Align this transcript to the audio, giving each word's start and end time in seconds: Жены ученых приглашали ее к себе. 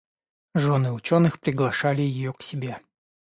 Жены 0.55 0.93
ученых 0.93 1.39
приглашали 1.39 2.01
ее 2.01 2.33
к 2.33 2.41
себе. 2.41 2.79